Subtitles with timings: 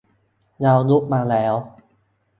[0.61, 1.53] เรา ยุบมาแล้ว